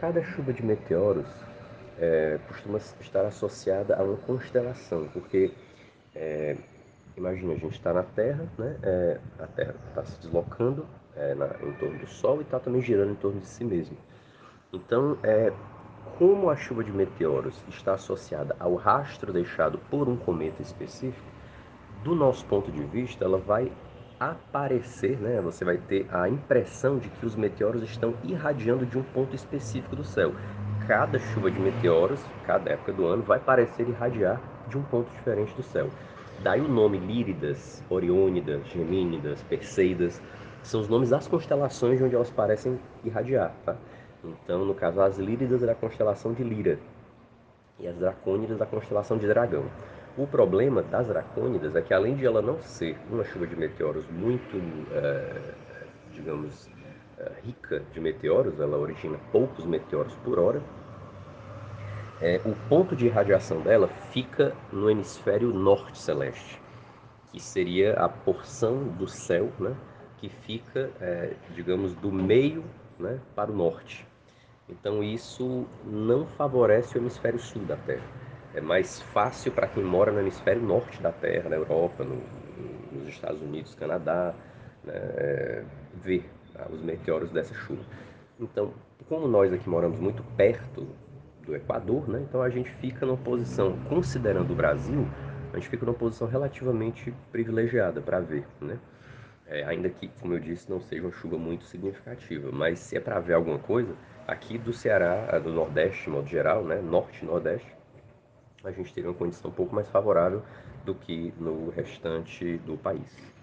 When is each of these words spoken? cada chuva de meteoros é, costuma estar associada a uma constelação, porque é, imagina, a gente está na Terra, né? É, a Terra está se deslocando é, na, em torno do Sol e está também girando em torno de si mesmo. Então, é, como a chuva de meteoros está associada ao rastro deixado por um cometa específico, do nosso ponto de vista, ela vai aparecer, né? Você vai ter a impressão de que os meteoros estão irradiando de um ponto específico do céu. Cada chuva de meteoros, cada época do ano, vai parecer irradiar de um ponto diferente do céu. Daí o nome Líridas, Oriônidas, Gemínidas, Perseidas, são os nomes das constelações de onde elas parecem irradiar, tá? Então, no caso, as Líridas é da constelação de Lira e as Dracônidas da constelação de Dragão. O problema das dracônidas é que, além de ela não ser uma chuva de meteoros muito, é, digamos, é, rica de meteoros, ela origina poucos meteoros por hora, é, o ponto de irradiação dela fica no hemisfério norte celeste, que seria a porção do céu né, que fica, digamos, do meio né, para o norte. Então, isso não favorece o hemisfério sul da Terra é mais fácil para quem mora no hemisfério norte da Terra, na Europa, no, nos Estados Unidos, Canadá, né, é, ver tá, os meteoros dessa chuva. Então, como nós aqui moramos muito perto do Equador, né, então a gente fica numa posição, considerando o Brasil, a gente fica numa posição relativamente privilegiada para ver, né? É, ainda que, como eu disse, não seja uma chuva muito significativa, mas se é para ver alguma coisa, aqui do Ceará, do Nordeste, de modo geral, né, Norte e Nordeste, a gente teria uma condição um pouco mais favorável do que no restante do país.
cada 0.00 0.22
chuva 0.22 0.52
de 0.52 0.64
meteoros 0.64 1.26
é, 1.98 2.38
costuma 2.48 2.78
estar 2.78 3.24
associada 3.24 3.96
a 3.96 4.02
uma 4.02 4.16
constelação, 4.18 5.08
porque 5.12 5.52
é, 6.14 6.56
imagina, 7.16 7.52
a 7.52 7.56
gente 7.56 7.72
está 7.72 7.92
na 7.92 8.02
Terra, 8.02 8.48
né? 8.56 8.76
É, 8.82 9.20
a 9.38 9.46
Terra 9.46 9.74
está 9.88 10.04
se 10.04 10.20
deslocando 10.20 10.86
é, 11.16 11.34
na, 11.34 11.46
em 11.62 11.72
torno 11.74 11.98
do 11.98 12.06
Sol 12.06 12.38
e 12.38 12.42
está 12.42 12.58
também 12.58 12.80
girando 12.80 13.12
em 13.12 13.16
torno 13.16 13.40
de 13.40 13.46
si 13.46 13.64
mesmo. 13.64 13.96
Então, 14.72 15.18
é, 15.22 15.52
como 16.18 16.50
a 16.50 16.56
chuva 16.56 16.84
de 16.84 16.92
meteoros 16.92 17.62
está 17.68 17.94
associada 17.94 18.56
ao 18.58 18.74
rastro 18.74 19.32
deixado 19.32 19.78
por 19.90 20.08
um 20.08 20.16
cometa 20.16 20.62
específico, 20.62 21.26
do 22.04 22.14
nosso 22.14 22.44
ponto 22.46 22.70
de 22.70 22.82
vista, 22.84 23.24
ela 23.24 23.38
vai 23.38 23.72
aparecer, 24.18 25.18
né? 25.18 25.40
Você 25.40 25.64
vai 25.64 25.76
ter 25.76 26.06
a 26.12 26.28
impressão 26.28 26.98
de 26.98 27.08
que 27.08 27.24
os 27.24 27.36
meteoros 27.36 27.82
estão 27.82 28.14
irradiando 28.24 28.84
de 28.84 28.98
um 28.98 29.02
ponto 29.02 29.34
específico 29.34 29.94
do 29.94 30.04
céu. 30.04 30.32
Cada 30.86 31.18
chuva 31.18 31.50
de 31.50 31.60
meteoros, 31.60 32.20
cada 32.44 32.70
época 32.70 32.92
do 32.92 33.06
ano, 33.06 33.22
vai 33.22 33.38
parecer 33.38 33.88
irradiar 33.88 34.40
de 34.68 34.76
um 34.76 34.82
ponto 34.82 35.10
diferente 35.10 35.54
do 35.54 35.62
céu. 35.62 35.88
Daí 36.42 36.60
o 36.60 36.68
nome 36.68 36.98
Líridas, 36.98 37.82
Oriônidas, 37.90 38.66
Gemínidas, 38.68 39.42
Perseidas, 39.42 40.20
são 40.62 40.80
os 40.80 40.88
nomes 40.88 41.10
das 41.10 41.26
constelações 41.26 41.98
de 41.98 42.04
onde 42.04 42.14
elas 42.14 42.30
parecem 42.30 42.78
irradiar, 43.04 43.52
tá? 43.64 43.76
Então, 44.24 44.64
no 44.64 44.74
caso, 44.74 45.00
as 45.00 45.18
Líridas 45.18 45.62
é 45.62 45.66
da 45.66 45.74
constelação 45.74 46.32
de 46.32 46.42
Lira 46.42 46.78
e 47.78 47.86
as 47.86 47.96
Dracônidas 47.96 48.58
da 48.58 48.66
constelação 48.66 49.16
de 49.16 49.26
Dragão. 49.26 49.64
O 50.18 50.26
problema 50.26 50.82
das 50.82 51.06
dracônidas 51.06 51.76
é 51.76 51.80
que, 51.80 51.94
além 51.94 52.16
de 52.16 52.26
ela 52.26 52.42
não 52.42 52.60
ser 52.60 52.98
uma 53.08 53.22
chuva 53.22 53.46
de 53.46 53.54
meteoros 53.54 54.04
muito, 54.10 54.56
é, 54.90 55.54
digamos, 56.12 56.68
é, 57.18 57.30
rica 57.44 57.84
de 57.92 58.00
meteoros, 58.00 58.58
ela 58.58 58.76
origina 58.76 59.16
poucos 59.30 59.64
meteoros 59.64 60.12
por 60.24 60.40
hora, 60.40 60.60
é, 62.20 62.40
o 62.44 62.52
ponto 62.68 62.96
de 62.96 63.06
irradiação 63.06 63.60
dela 63.60 63.86
fica 64.10 64.52
no 64.72 64.90
hemisfério 64.90 65.54
norte 65.54 65.96
celeste, 65.96 66.60
que 67.30 67.38
seria 67.38 67.92
a 67.92 68.08
porção 68.08 68.88
do 68.88 69.06
céu 69.06 69.52
né, 69.60 69.72
que 70.16 70.28
fica, 70.28 70.90
digamos, 71.54 71.94
do 71.94 72.10
meio 72.10 72.64
né, 72.98 73.20
para 73.36 73.52
o 73.52 73.54
norte. 73.54 74.04
Então, 74.68 75.00
isso 75.00 75.64
não 75.84 76.26
favorece 76.26 76.98
o 76.98 77.00
hemisfério 77.00 77.38
sul 77.38 77.62
da 77.62 77.76
Terra 77.76 78.27
é 78.54 78.60
mais 78.60 79.00
fácil 79.00 79.52
para 79.52 79.66
quem 79.66 79.82
mora 79.82 80.10
no 80.10 80.20
hemisfério 80.20 80.62
norte 80.62 81.00
da 81.02 81.12
Terra, 81.12 81.50
na 81.50 81.56
Europa, 81.56 82.04
no, 82.04 82.20
nos 82.92 83.08
Estados 83.08 83.40
Unidos, 83.42 83.74
Canadá, 83.74 84.34
né, 84.84 84.94
é, 84.94 85.64
ver 86.02 86.28
tá, 86.52 86.66
os 86.70 86.80
meteoros 86.80 87.30
dessa 87.30 87.54
chuva. 87.54 87.82
Então, 88.40 88.72
como 89.08 89.28
nós 89.28 89.52
aqui 89.52 89.68
moramos 89.68 89.98
muito 89.98 90.22
perto 90.36 90.86
do 91.44 91.54
Equador, 91.54 92.08
né, 92.08 92.24
então 92.28 92.42
a 92.42 92.50
gente 92.50 92.70
fica 92.70 93.04
numa 93.06 93.16
posição, 93.16 93.78
considerando 93.88 94.52
o 94.52 94.56
Brasil, 94.56 95.06
a 95.52 95.56
gente 95.56 95.68
fica 95.68 95.84
numa 95.84 95.96
posição 95.96 96.28
relativamente 96.28 97.12
privilegiada 97.32 98.00
para 98.00 98.20
ver, 98.20 98.46
né? 98.60 98.78
É, 99.50 99.64
ainda 99.64 99.88
que, 99.88 100.08
como 100.20 100.34
eu 100.34 100.38
disse, 100.38 100.68
não 100.68 100.78
seja 100.78 101.00
uma 101.00 101.10
chuva 101.10 101.38
muito 101.38 101.64
significativa, 101.64 102.50
mas 102.52 102.78
se 102.78 102.98
é 102.98 103.00
para 103.00 103.18
ver 103.18 103.32
alguma 103.32 103.58
coisa, 103.58 103.94
aqui 104.26 104.58
do 104.58 104.74
Ceará, 104.74 105.38
do 105.38 105.50
Nordeste, 105.50 106.04
de 106.04 106.10
modo 106.10 106.28
geral, 106.28 106.62
né, 106.64 106.82
Norte 106.82 107.22
e 107.22 107.26
Nordeste, 107.26 107.77
a 108.64 108.70
gente 108.70 108.92
teria 108.92 109.10
uma 109.10 109.16
condição 109.16 109.50
um 109.50 109.54
pouco 109.54 109.74
mais 109.74 109.88
favorável 109.88 110.42
do 110.84 110.94
que 110.94 111.32
no 111.38 111.70
restante 111.70 112.58
do 112.58 112.76
país. 112.76 113.28